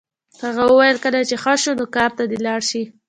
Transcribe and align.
هغه 0.43 0.63
وویل 0.67 0.97
کله 1.05 1.19
چې 1.29 1.35
ښه 1.43 1.53
شو 1.61 1.71
نو 1.79 1.85
کار 1.95 2.09
ته 2.17 2.23
دې 2.29 2.37
لاړ 2.45 2.61
شي 2.69 2.83